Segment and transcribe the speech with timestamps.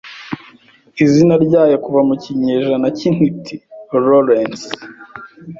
[1.05, 3.55] izina ryayo kuva mu kinyejana k intiti
[4.05, 4.69] Laurence